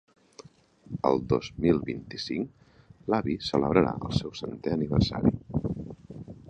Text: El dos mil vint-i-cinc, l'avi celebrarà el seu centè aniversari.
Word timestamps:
El 1.09 1.19
dos 1.33 1.49
mil 1.65 1.81
vint-i-cinc, 1.91 2.73
l'avi 3.15 3.37
celebrarà 3.51 3.93
el 4.09 4.19
seu 4.23 4.35
centè 4.43 4.77
aniversari. 4.79 5.37